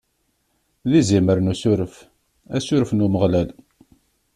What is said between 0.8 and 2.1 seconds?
D izimer n usuref,